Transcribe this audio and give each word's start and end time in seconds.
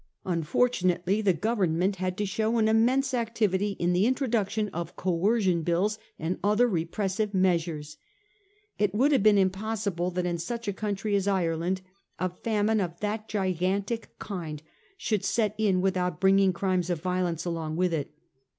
Unfortunately 0.25 1.21
the 1.21 1.31
Government 1.31 1.97
had 1.97 2.17
to 2.17 2.25
show 2.25 2.57
an 2.57 2.67
immense 2.67 3.13
activity 3.13 3.73
in 3.73 3.93
the 3.93 4.07
introduction 4.07 4.67
of 4.69 4.95
Coercion 4.95 5.61
Bills 5.61 5.99
and 6.17 6.39
other 6.43 6.67
repressive 6.67 7.35
measures. 7.35 7.97
It 8.79 8.95
would 8.95 9.11
have 9.11 9.21
been 9.21 9.37
impossible 9.37 10.09
that 10.09 10.25
in 10.25 10.39
such 10.39 10.67
a 10.67 10.73
country 10.73 11.13
as 11.15 11.27
Ireland 11.27 11.81
a 12.17 12.29
famine 12.29 12.79
of 12.81 12.99
that 13.01 13.29
gigantic 13.29 14.17
kind 14.17 14.63
should 14.97 15.23
set 15.23 15.53
in 15.59 15.81
without 15.81 16.19
bringing 16.19 16.51
crimes 16.51 16.89
of 16.89 16.99
violence 17.03 17.45
along 17.45 17.75
with 17.75 17.93
it. 17.93 18.11